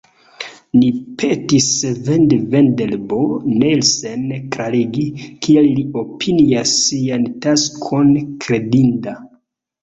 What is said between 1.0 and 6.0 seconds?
petis Svend Vendelbo Nielsen klarigi, kial li